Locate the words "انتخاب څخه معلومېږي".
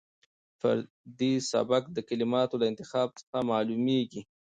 2.71-4.21